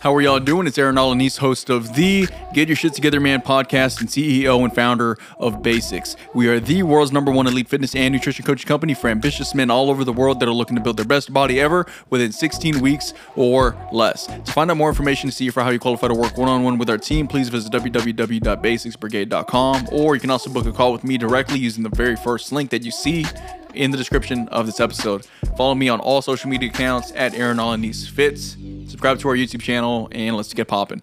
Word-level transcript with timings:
How 0.00 0.12
are 0.14 0.20
y'all 0.22 0.40
doing? 0.40 0.66
It's 0.66 0.78
Aaron 0.78 0.96
Alanis, 0.96 1.36
host 1.36 1.68
of 1.68 1.94
the 1.94 2.26
Get 2.54 2.68
Your 2.68 2.76
Shit 2.76 2.94
Together 2.94 3.20
Man 3.20 3.42
podcast 3.42 4.00
and 4.00 4.08
CEO 4.08 4.64
and 4.64 4.74
founder 4.74 5.18
of 5.38 5.56
Basix. 5.56 6.16
We 6.32 6.48
are 6.48 6.58
the 6.58 6.84
world's 6.84 7.12
number 7.12 7.30
one 7.30 7.46
elite 7.46 7.68
fitness 7.68 7.94
and 7.94 8.14
nutrition 8.14 8.46
coaching 8.46 8.66
company 8.66 8.94
for 8.94 9.08
ambitious 9.08 9.54
men 9.54 9.70
all 9.70 9.90
over 9.90 10.02
the 10.02 10.14
world 10.14 10.40
that 10.40 10.48
are 10.48 10.54
looking 10.54 10.76
to 10.76 10.82
build 10.82 10.96
their 10.96 11.04
best 11.04 11.34
body 11.34 11.60
ever 11.60 11.84
within 12.08 12.32
16 12.32 12.80
weeks 12.80 13.12
or 13.36 13.76
less. 13.92 14.24
To 14.24 14.52
find 14.52 14.70
out 14.70 14.78
more 14.78 14.88
information 14.88 15.28
to 15.28 15.36
see 15.36 15.50
for 15.50 15.62
how 15.62 15.68
you 15.68 15.78
qualify 15.78 16.08
to 16.08 16.14
work 16.14 16.38
one 16.38 16.48
on 16.48 16.62
one 16.62 16.78
with 16.78 16.88
our 16.88 16.96
team, 16.96 17.28
please 17.28 17.50
visit 17.50 17.70
www.basixbrigade.com 17.70 19.88
or 19.92 20.14
you 20.14 20.20
can 20.22 20.30
also 20.30 20.48
book 20.48 20.64
a 20.64 20.72
call 20.72 20.92
with 20.92 21.04
me 21.04 21.18
directly 21.18 21.58
using 21.58 21.82
the 21.82 21.90
very 21.90 22.16
first 22.16 22.52
link 22.52 22.70
that 22.70 22.84
you 22.84 22.90
see 22.90 23.26
in 23.74 23.90
the 23.90 23.98
description 23.98 24.48
of 24.48 24.64
this 24.64 24.80
episode. 24.80 25.26
Follow 25.58 25.74
me 25.74 25.90
on 25.90 26.00
all 26.00 26.22
social 26.22 26.48
media 26.48 26.70
accounts 26.70 27.12
at 27.14 27.34
Aaron 27.34 27.58
Alanis 27.58 28.08
Fits 28.08 28.56
subscribe 29.00 29.18
to 29.18 29.28
our 29.30 29.34
YouTube 29.34 29.62
channel, 29.62 30.10
and 30.12 30.36
let's 30.36 30.52
get 30.52 30.68
popping. 30.68 31.00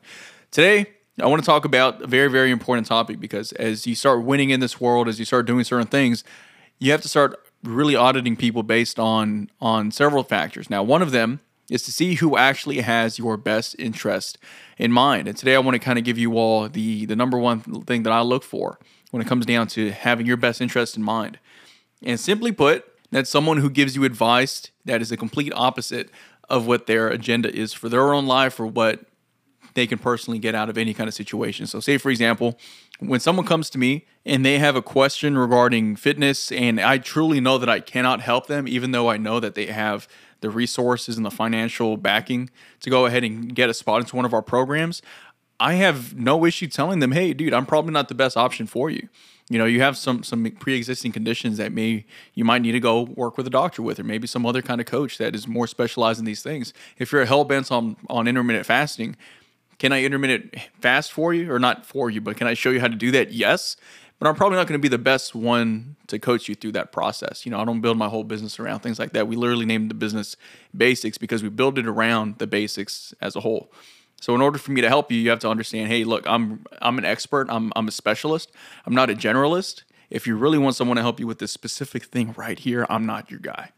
Today, 0.52 0.86
I 1.20 1.26
want 1.26 1.42
to 1.42 1.46
talk 1.48 1.66
about 1.66 2.00
a 2.04 2.06
very, 2.06 2.30
very 2.30 2.52
important 2.52 2.86
topic 2.86 3.20
because 3.20 3.54
as 3.54 3.88
you 3.88 3.96
start 3.96 4.22
winning 4.22 4.52
in 4.52 4.60
this 4.60 4.80
world, 4.80 5.08
as 5.08 5.18
you 5.18 5.26
start 5.26 5.48
doing 5.48 5.64
certain 5.64 5.88
things, 5.88 6.24
you 6.78 6.92
have 6.92 7.02
to 7.02 7.08
start 7.08 7.44
really 7.64 7.96
auditing 7.96 8.36
people 8.36 8.62
based 8.62 9.00
on 9.00 9.50
on 9.60 9.90
several 9.90 10.22
factors. 10.22 10.70
Now, 10.70 10.84
one 10.84 11.02
of 11.02 11.10
them 11.10 11.40
is 11.72 11.82
to 11.86 11.92
see 11.92 12.14
who 12.14 12.38
actually 12.38 12.82
has 12.82 13.18
your 13.18 13.36
best 13.36 13.76
interest 13.80 14.38
in 14.78 14.92
mind. 14.92 15.28
And 15.28 15.36
today 15.36 15.56
I 15.56 15.60
want 15.60 15.74
to 15.74 15.80
kind 15.80 15.98
of 15.98 16.06
give 16.06 16.20
you 16.20 16.38
all 16.38 16.70
the 16.70 17.08
the 17.08 17.16
number 17.16 17.40
one 17.40 17.62
thing 17.62 18.04
that 18.04 18.14
I 18.14 18.22
look 18.22 18.44
for 18.44 18.78
when 19.10 19.24
it 19.24 19.28
comes 19.28 19.48
down 19.48 19.66
to 19.70 19.90
having 19.90 20.28
your 20.28 20.38
best 20.38 20.62
interest 20.62 20.98
in 20.98 21.02
mind. 21.02 21.40
And 22.04 22.20
simply 22.20 22.52
put, 22.52 22.86
that's 23.10 23.32
someone 23.32 23.58
who 23.58 23.72
gives 23.72 23.96
you 23.96 24.04
advice 24.04 24.70
that 24.86 25.02
is 25.02 25.10
the 25.10 25.18
complete 25.18 25.52
opposite 25.56 26.12
of 26.50 26.68
what 26.68 26.88
their 26.88 27.10
agenda 27.10 27.54
is 27.54 27.74
for 27.74 27.90
their 27.90 28.14
own 28.14 28.26
life 28.26 28.60
or 28.60 28.66
what 28.66 29.02
they 29.74 29.86
can 29.86 30.00
personally 30.00 30.40
get 30.40 30.56
out 30.56 30.70
of 30.70 30.78
any 30.78 30.94
kind 30.94 31.08
of 31.08 31.14
situation. 31.14 31.68
So, 31.68 31.80
say 31.80 31.98
for 31.98 32.10
example, 32.10 32.58
when 33.00 33.20
someone 33.20 33.46
comes 33.46 33.70
to 33.72 33.78
me 33.78 34.08
and 34.26 34.44
they 34.44 34.58
have 34.58 34.76
a 34.76 34.82
question 34.82 35.38
regarding 35.38 35.96
fitness, 35.96 36.52
and 36.52 36.80
I 36.80 36.98
truly 36.98 37.40
know 37.40 37.58
that 37.60 37.70
I 37.70 37.80
cannot 37.80 38.22
help 38.22 38.48
them, 38.48 38.68
even 38.68 38.92
though 38.92 39.10
I 39.10 39.18
know 39.18 39.40
that 39.40 39.54
they 39.54 39.68
have 39.68 40.08
the 40.42 40.50
resources 40.50 41.18
and 41.18 41.26
the 41.26 41.32
financial 41.32 41.98
backing 41.98 42.50
to 42.80 42.90
go 42.90 43.06
ahead 43.06 43.24
and 43.24 43.54
get 43.54 43.70
a 43.70 43.74
spot 43.74 44.02
into 44.02 44.16
one 44.16 44.26
of 44.26 44.34
our 44.34 44.42
programs, 44.42 45.02
I 45.60 45.74
have 45.74 46.16
no 46.16 46.46
issue 46.46 46.68
telling 46.68 47.00
them, 47.00 47.12
hey, 47.12 47.34
dude, 47.34 47.54
I'm 47.54 47.66
probably 47.66 47.92
not 47.92 48.10
the 48.10 48.16
best 48.16 48.38
option 48.38 48.68
for 48.68 48.90
you. 48.90 49.10
You 49.50 49.58
know 49.58 49.66
you 49.66 49.80
have 49.80 49.96
some 49.96 50.24
some 50.24 50.50
pre-existing 50.60 51.14
conditions 51.14 51.58
that 51.58 51.72
may 51.72 52.06
you 52.34 52.44
might 52.44 52.62
need 52.62 52.74
to 52.74 52.82
go 52.82 53.04
work 53.04 53.38
with 53.38 53.48
a 53.48 53.50
doctor 53.50 53.82
with 53.82 53.98
or 53.98 54.04
maybe 54.04 54.28
some 54.28 54.46
other 54.46 54.62
kind 54.62 54.82
of 54.82 54.88
coach 54.88 55.18
that 55.20 55.34
is 55.36 55.48
more 55.48 55.68
specialized 55.68 56.20
in 56.20 56.26
these 56.26 56.44
things. 56.44 56.74
If 56.98 57.14
you're 57.14 57.24
hell 57.24 57.46
bent 57.46 57.72
on 57.72 57.96
on 58.10 58.28
intermittent 58.28 58.66
fasting 58.66 59.16
can 59.80 59.92
i 59.94 60.04
intermittent 60.04 60.56
fast 60.82 61.12
for 61.12 61.34
you? 61.34 61.52
Or 61.52 61.60
not 61.60 61.86
for 61.86 62.10
you 62.10 62.20
but 62.20 62.36
can 62.36 62.48
i 62.48 62.56
show 62.56 62.72
you 62.72 62.82
how 62.82 62.88
to 62.88 62.96
do 62.96 63.12
that? 63.12 63.32
Yes. 63.32 63.78
But 64.20 64.28
i'm 64.28 64.36
probably 64.36 64.58
not 64.58 64.68
going 64.68 64.80
to 64.80 64.82
be 64.82 64.90
the 64.90 64.98
best 64.98 65.34
one 65.34 65.96
to 66.08 66.20
coach 66.20 66.50
you 66.50 66.56
through 66.56 66.74
that 66.74 66.92
process. 66.92 67.46
You 67.46 67.52
know 67.54 67.60
i 67.60 67.64
don't 67.64 67.80
build 67.80 67.98
my 67.98 68.10
whole 68.10 68.26
business 68.26 68.60
around 68.60 68.82
things 68.82 69.00
like 69.00 69.14
that. 69.14 69.30
We 69.30 69.38
literally 69.38 69.66
named 69.66 69.90
the 69.90 69.96
business 69.96 70.36
Basix 70.76 71.18
because 71.18 71.42
we 71.42 71.48
build 71.48 71.80
it 71.80 71.88
around 71.88 72.40
the 72.40 72.48
basics 72.48 73.14
as 73.22 73.38
a 73.38 73.40
whole 73.40 73.72
so 74.20 74.34
in 74.34 74.42
order 74.42 74.58
for 74.58 74.72
me 74.72 74.82
to 74.82 74.90
help 74.90 75.12
you, 75.12 75.20
you 75.20 75.30
have 75.30 75.40
to 75.40 75.50
understand, 75.50 75.90
hey, 75.90 76.04
look, 76.04 76.24
I'm 76.26 76.66
I'm 76.82 76.98
an 76.98 77.06
expert, 77.06 77.48
I'm 77.50 77.72
I'm 77.76 77.88
a 77.88 77.92
specialist. 77.92 78.52
I'm 78.86 78.96
not 78.96 79.10
a 79.10 79.14
generalist. 79.14 79.84
If 80.10 80.26
you 80.26 80.38
really 80.38 80.58
want 80.58 80.76
someone 80.76 80.96
to 80.98 81.04
help 81.04 81.20
you 81.20 81.28
with 81.28 81.40
this 81.40 81.52
specific 81.52 82.06
thing 82.06 82.34
right 82.38 82.58
here, 82.58 82.86
I'm 82.90 83.06
not 83.06 83.30
your 83.30 83.40
guy. 83.40 83.72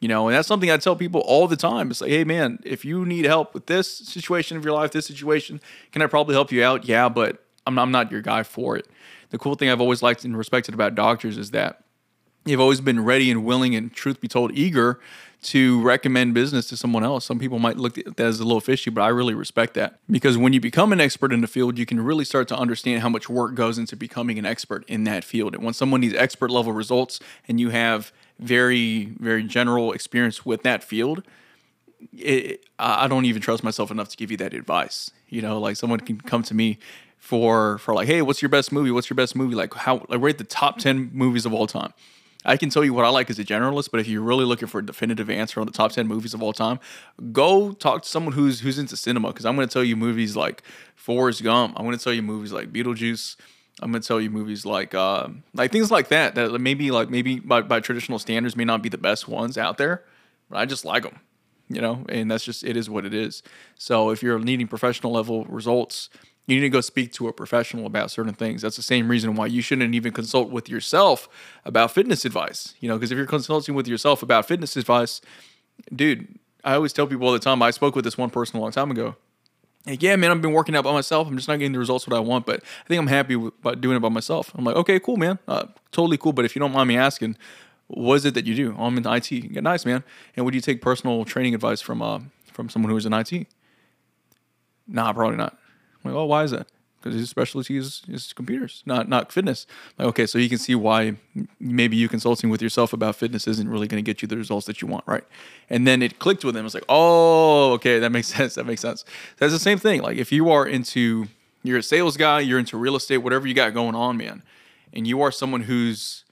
You 0.00 0.08
know, 0.08 0.28
and 0.28 0.36
that's 0.36 0.48
something 0.48 0.70
I 0.70 0.76
tell 0.76 0.96
people 0.96 1.22
all 1.22 1.48
the 1.48 1.56
time. 1.56 1.90
It's 1.90 2.00
like, 2.00 2.10
hey 2.10 2.24
man, 2.24 2.58
if 2.64 2.84
you 2.84 3.06
need 3.06 3.24
help 3.24 3.54
with 3.54 3.66
this 3.66 3.90
situation 3.90 4.56
of 4.56 4.64
your 4.64 4.74
life, 4.74 4.90
this 4.90 5.06
situation, 5.06 5.60
can 5.92 6.02
I 6.02 6.06
probably 6.06 6.34
help 6.34 6.52
you 6.52 6.62
out? 6.62 6.84
Yeah, 6.84 7.08
but 7.08 7.42
I'm 7.66 7.78
I'm 7.78 7.90
not 7.90 8.12
your 8.12 8.20
guy 8.20 8.42
for 8.42 8.76
it. 8.76 8.86
The 9.30 9.38
cool 9.38 9.54
thing 9.54 9.70
I've 9.70 9.80
always 9.80 10.02
liked 10.02 10.24
and 10.24 10.36
respected 10.36 10.74
about 10.74 10.94
doctors 10.94 11.38
is 11.38 11.52
that 11.52 11.83
you've 12.44 12.60
always 12.60 12.80
been 12.80 13.04
ready 13.04 13.30
and 13.30 13.44
willing 13.44 13.74
and 13.74 13.92
truth 13.92 14.20
be 14.20 14.28
told 14.28 14.52
eager 14.52 15.00
to 15.44 15.80
recommend 15.82 16.32
business 16.32 16.68
to 16.68 16.76
someone 16.76 17.04
else. 17.04 17.24
Some 17.24 17.38
people 17.38 17.58
might 17.58 17.76
look 17.76 17.98
at 17.98 18.16
that 18.16 18.26
as 18.26 18.40
a 18.40 18.44
little 18.44 18.60
fishy, 18.60 18.90
but 18.90 19.02
I 19.02 19.08
really 19.08 19.34
respect 19.34 19.74
that 19.74 19.98
because 20.10 20.38
when 20.38 20.54
you 20.54 20.60
become 20.60 20.92
an 20.92 21.00
expert 21.00 21.32
in 21.32 21.42
the 21.42 21.46
field, 21.46 21.78
you 21.78 21.84
can 21.84 22.00
really 22.00 22.24
start 22.24 22.48
to 22.48 22.56
understand 22.56 23.02
how 23.02 23.10
much 23.10 23.28
work 23.28 23.54
goes 23.54 23.76
into 23.76 23.94
becoming 23.94 24.38
an 24.38 24.46
expert 24.46 24.84
in 24.88 25.04
that 25.04 25.22
field. 25.22 25.54
And 25.54 25.62
when 25.62 25.74
someone 25.74 26.00
needs 26.00 26.14
expert 26.14 26.50
level 26.50 26.72
results 26.72 27.20
and 27.46 27.60
you 27.60 27.70
have 27.70 28.10
very, 28.38 29.06
very 29.18 29.42
general 29.42 29.92
experience 29.92 30.46
with 30.46 30.62
that 30.62 30.82
field, 30.82 31.22
it, 32.16 32.64
I 32.78 33.06
don't 33.06 33.26
even 33.26 33.42
trust 33.42 33.62
myself 33.62 33.90
enough 33.90 34.08
to 34.08 34.16
give 34.16 34.30
you 34.30 34.36
that 34.38 34.54
advice. 34.54 35.10
You 35.28 35.42
know, 35.42 35.60
like 35.60 35.76
someone 35.76 36.00
can 36.00 36.20
come 36.20 36.42
to 36.44 36.54
me 36.54 36.78
for 37.18 37.78
for 37.78 37.94
like, 37.94 38.06
hey, 38.06 38.22
what's 38.22 38.40
your 38.42 38.48
best 38.50 38.72
movie? 38.72 38.90
What's 38.90 39.08
your 39.08 39.14
best 39.14 39.36
movie? 39.36 39.54
Like 39.54 39.74
how 39.74 40.04
like 40.08 40.20
rate 40.20 40.38
the 40.38 40.44
top 40.44 40.78
ten 40.78 41.10
movies 41.12 41.46
of 41.46 41.52
all 41.52 41.66
time. 41.66 41.92
I 42.44 42.56
can 42.56 42.68
tell 42.68 42.84
you 42.84 42.92
what 42.92 43.04
I 43.04 43.08
like 43.08 43.30
as 43.30 43.38
a 43.38 43.44
generalist, 43.44 43.90
but 43.90 44.00
if 44.00 44.08
you're 44.08 44.22
really 44.22 44.44
looking 44.44 44.68
for 44.68 44.80
a 44.80 44.84
definitive 44.84 45.30
answer 45.30 45.60
on 45.60 45.66
the 45.66 45.72
top 45.72 45.92
10 45.92 46.06
movies 46.06 46.34
of 46.34 46.42
all 46.42 46.52
time, 46.52 46.78
go 47.32 47.72
talk 47.72 48.02
to 48.02 48.08
someone 48.08 48.34
who's 48.34 48.60
who's 48.60 48.78
into 48.78 48.96
cinema 48.96 49.28
because 49.28 49.46
I'm 49.46 49.56
going 49.56 49.66
to 49.66 49.72
tell 49.72 49.84
you 49.84 49.96
movies 49.96 50.36
like 50.36 50.62
Forrest 50.94 51.42
Gump. 51.42 51.74
I'm 51.76 51.84
going 51.84 51.96
to 51.96 52.02
tell 52.02 52.12
you 52.12 52.22
movies 52.22 52.52
like 52.52 52.72
Beetlejuice. 52.72 53.36
I'm 53.80 53.90
going 53.90 54.02
to 54.02 54.06
tell 54.06 54.20
you 54.20 54.30
movies 54.30 54.64
like 54.64 54.94
uh, 54.94 55.28
like 55.54 55.72
things 55.72 55.90
like 55.90 56.08
that 56.08 56.34
that 56.34 56.58
maybe 56.60 56.90
like 56.90 57.10
maybe 57.10 57.40
by, 57.40 57.62
by 57.62 57.80
traditional 57.80 58.18
standards 58.18 58.56
may 58.56 58.64
not 58.64 58.82
be 58.82 58.88
the 58.88 58.98
best 58.98 59.26
ones 59.26 59.58
out 59.58 59.78
there, 59.78 60.04
but 60.50 60.58
I 60.58 60.66
just 60.66 60.84
like 60.84 61.02
them. 61.02 61.20
You 61.68 61.80
know, 61.80 62.04
and 62.10 62.30
that's 62.30 62.44
just 62.44 62.62
it 62.62 62.76
is 62.76 62.90
what 62.90 63.06
it 63.06 63.14
is. 63.14 63.42
So 63.76 64.10
if 64.10 64.22
you're 64.22 64.38
needing 64.38 64.68
professional 64.68 65.12
level 65.12 65.46
results, 65.46 66.10
you 66.46 66.56
need 66.56 66.62
to 66.62 66.68
go 66.68 66.80
speak 66.80 67.12
to 67.14 67.28
a 67.28 67.32
professional 67.32 67.86
about 67.86 68.10
certain 68.10 68.34
things. 68.34 68.62
That's 68.62 68.76
the 68.76 68.82
same 68.82 69.08
reason 69.08 69.34
why 69.34 69.46
you 69.46 69.62
shouldn't 69.62 69.94
even 69.94 70.12
consult 70.12 70.50
with 70.50 70.68
yourself 70.68 71.28
about 71.64 71.92
fitness 71.92 72.24
advice. 72.24 72.74
You 72.80 72.88
know, 72.88 72.96
because 72.96 73.10
if 73.10 73.16
you're 73.16 73.26
consulting 73.26 73.74
with 73.74 73.88
yourself 73.88 74.22
about 74.22 74.46
fitness 74.46 74.76
advice, 74.76 75.20
dude, 75.94 76.38
I 76.62 76.74
always 76.74 76.92
tell 76.92 77.06
people 77.06 77.26
all 77.26 77.32
the 77.32 77.38
time. 77.38 77.62
I 77.62 77.70
spoke 77.70 77.94
with 77.94 78.04
this 78.04 78.18
one 78.18 78.30
person 78.30 78.58
a 78.58 78.60
long 78.60 78.72
time 78.72 78.90
ago. 78.90 79.16
Like, 79.86 80.02
yeah, 80.02 80.16
man, 80.16 80.30
I've 80.30 80.40
been 80.40 80.52
working 80.52 80.74
out 80.76 80.84
by 80.84 80.92
myself. 80.92 81.28
I'm 81.28 81.36
just 81.36 81.48
not 81.48 81.58
getting 81.58 81.72
the 81.72 81.78
results 81.78 82.06
what 82.06 82.16
I 82.16 82.20
want, 82.20 82.46
but 82.46 82.62
I 82.84 82.88
think 82.88 82.98
I'm 82.98 83.06
happy 83.06 83.36
by 83.36 83.74
doing 83.74 83.96
it 83.96 84.00
by 84.00 84.08
myself. 84.08 84.50
I'm 84.54 84.64
like, 84.64 84.76
okay, 84.76 84.98
cool, 84.98 85.18
man, 85.18 85.38
uh, 85.46 85.66
totally 85.92 86.16
cool. 86.16 86.32
But 86.32 86.46
if 86.46 86.56
you 86.56 86.60
don't 86.60 86.72
mind 86.72 86.88
me 86.88 86.96
asking, 86.96 87.36
what 87.88 88.14
is 88.14 88.24
it 88.24 88.32
that 88.34 88.46
you 88.46 88.54
do? 88.54 88.74
Oh, 88.78 88.86
I'm 88.86 88.96
in 88.96 89.06
IT. 89.06 89.30
Yeah, 89.30 89.60
nice, 89.60 89.84
man. 89.84 90.02
And 90.36 90.44
would 90.46 90.54
you 90.54 90.62
take 90.62 90.80
personal 90.80 91.24
training 91.26 91.54
advice 91.54 91.82
from 91.82 92.00
uh, 92.00 92.20
from 92.50 92.70
someone 92.70 92.90
who 92.90 92.96
is 92.96 93.04
in 93.04 93.12
IT? 93.12 93.46
Nah, 94.86 95.12
probably 95.12 95.36
not. 95.36 95.58
I'm 96.04 96.12
like, 96.12 96.18
oh, 96.18 96.24
why 96.26 96.44
is 96.44 96.50
that? 96.50 96.66
Because 97.00 97.18
his 97.18 97.28
specialty 97.28 97.76
is, 97.76 98.02
is 98.08 98.32
computers, 98.32 98.82
not 98.86 99.08
not 99.08 99.30
fitness. 99.30 99.66
Like, 99.98 100.08
okay, 100.08 100.26
so 100.26 100.38
you 100.38 100.48
can 100.48 100.56
see 100.56 100.74
why 100.74 101.16
maybe 101.60 101.96
you 101.96 102.08
consulting 102.08 102.48
with 102.48 102.62
yourself 102.62 102.94
about 102.94 103.16
fitness 103.16 103.46
isn't 103.46 103.68
really 103.68 103.86
going 103.86 104.02
to 104.02 104.06
get 104.06 104.22
you 104.22 104.28
the 104.28 104.38
results 104.38 104.66
that 104.66 104.80
you 104.80 104.88
want, 104.88 105.04
right? 105.06 105.24
And 105.68 105.86
then 105.86 106.00
it 106.00 106.18
clicked 106.18 106.44
with 106.46 106.56
him. 106.56 106.64
It's 106.64 106.74
like, 106.74 106.86
oh, 106.88 107.72
okay, 107.72 107.98
that 107.98 108.10
makes 108.10 108.28
sense. 108.34 108.54
That 108.54 108.64
makes 108.64 108.80
sense. 108.80 109.04
That's 109.36 109.52
the 109.52 109.58
same 109.58 109.78
thing. 109.78 110.00
Like 110.00 110.16
if 110.16 110.32
you 110.32 110.50
are 110.50 110.66
into, 110.66 111.26
you're 111.62 111.78
a 111.78 111.82
sales 111.82 112.16
guy, 112.16 112.40
you're 112.40 112.58
into 112.58 112.78
real 112.78 112.96
estate, 112.96 113.18
whatever 113.18 113.46
you 113.46 113.54
got 113.54 113.74
going 113.74 113.94
on, 113.94 114.16
man, 114.16 114.42
and 114.94 115.06
you 115.06 115.20
are 115.20 115.30
someone 115.30 115.62
who's 115.62 116.24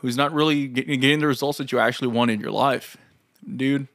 who's 0.00 0.16
not 0.16 0.32
really 0.32 0.68
getting 0.68 1.20
the 1.20 1.26
results 1.26 1.58
that 1.58 1.72
you 1.72 1.78
actually 1.78 2.08
want 2.08 2.30
in 2.30 2.40
your 2.40 2.52
life, 2.52 2.96
dude 3.56 3.88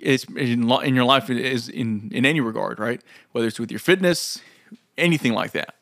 it's 0.00 0.24
in, 0.24 0.70
in 0.70 0.94
your 0.94 1.04
life 1.04 1.30
is 1.30 1.68
in 1.68 2.10
in 2.12 2.24
any 2.24 2.40
regard, 2.40 2.78
right? 2.78 3.00
Whether 3.32 3.48
it's 3.48 3.58
with 3.58 3.70
your 3.70 3.80
fitness, 3.80 4.40
anything 4.96 5.32
like 5.32 5.52
that. 5.52 5.74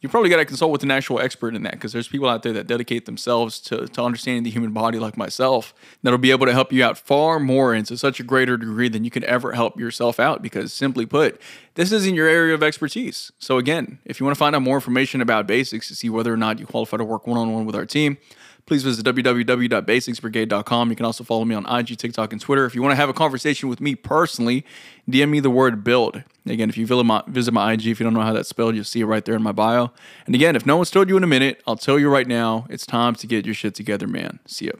You 0.00 0.08
probably 0.08 0.30
got 0.30 0.38
to 0.38 0.46
consult 0.46 0.72
with 0.72 0.82
an 0.82 0.90
actual 0.90 1.20
expert 1.20 1.54
in 1.54 1.62
that 1.64 1.72
because 1.72 1.92
there's 1.92 2.08
people 2.08 2.26
out 2.26 2.42
there 2.42 2.54
that 2.54 2.66
dedicate 2.66 3.04
themselves 3.04 3.60
to, 3.60 3.86
to 3.86 4.02
understanding 4.02 4.44
the 4.44 4.50
human 4.50 4.72
body, 4.72 4.98
like 4.98 5.18
myself, 5.18 5.74
that'll 6.02 6.18
be 6.18 6.30
able 6.30 6.46
to 6.46 6.54
help 6.54 6.72
you 6.72 6.82
out 6.82 6.96
far 6.96 7.38
more 7.38 7.74
and 7.74 7.84
to 7.86 7.98
such 7.98 8.18
a 8.18 8.22
greater 8.22 8.56
degree 8.56 8.88
than 8.88 9.04
you 9.04 9.10
could 9.10 9.24
ever 9.24 9.52
help 9.52 9.78
yourself 9.78 10.18
out. 10.18 10.40
Because 10.40 10.72
simply 10.72 11.04
put, 11.04 11.38
this 11.74 11.92
isn't 11.92 12.14
your 12.14 12.28
area 12.28 12.54
of 12.54 12.62
expertise. 12.62 13.30
So, 13.38 13.58
again, 13.58 13.98
if 14.06 14.18
you 14.18 14.24
want 14.24 14.34
to 14.34 14.38
find 14.38 14.56
out 14.56 14.62
more 14.62 14.76
information 14.76 15.20
about 15.20 15.46
Basix 15.46 15.88
to 15.88 15.94
see 15.94 16.08
whether 16.08 16.32
or 16.32 16.38
not 16.38 16.58
you 16.58 16.64
qualify 16.64 16.96
to 16.96 17.04
work 17.04 17.26
one 17.26 17.36
on 17.36 17.52
one 17.52 17.66
with 17.66 17.76
our 17.76 17.84
team, 17.84 18.16
please 18.70 18.84
visit 18.84 19.04
www.basixbrigade.com. 19.04 20.90
You 20.90 20.94
can 20.94 21.04
also 21.04 21.24
follow 21.24 21.44
me 21.44 21.56
on 21.56 21.66
IG, 21.66 21.98
TikTok, 21.98 22.30
and 22.30 22.40
Twitter. 22.40 22.64
If 22.66 22.76
you 22.76 22.82
want 22.82 22.92
to 22.92 22.96
have 22.96 23.08
a 23.08 23.12
conversation 23.12 23.68
with 23.68 23.80
me 23.80 23.96
personally, 23.96 24.64
DM 25.10 25.28
me 25.28 25.40
the 25.40 25.50
word 25.50 25.82
build. 25.82 26.22
Again, 26.46 26.68
if 26.68 26.78
you 26.78 26.86
visit 26.86 27.52
my, 27.52 27.72
IG, 27.72 27.86
if 27.88 27.98
you 27.98 28.04
don't 28.04 28.14
know 28.14 28.20
how 28.20 28.32
that's 28.32 28.48
spelled, 28.48 28.76
you'll 28.76 28.84
see 28.84 29.00
it 29.00 29.06
right 29.06 29.24
there 29.24 29.34
in 29.34 29.42
my 29.42 29.50
bio. 29.50 29.90
And 30.24 30.36
again, 30.36 30.54
if 30.54 30.64
no 30.64 30.76
one's 30.76 30.92
told 30.92 31.08
you 31.08 31.16
in 31.16 31.24
a 31.24 31.26
minute, 31.26 31.60
I'll 31.66 31.74
tell 31.74 31.98
you 31.98 32.08
right 32.08 32.28
now, 32.28 32.68
it's 32.70 32.86
time 32.86 33.16
to 33.16 33.26
get 33.26 33.44
your 33.44 33.56
shit 33.56 33.74
together, 33.74 34.06
man. 34.06 34.38
See 34.46 34.66
ya. 34.66 34.74